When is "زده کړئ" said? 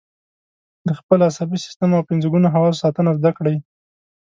3.17-3.55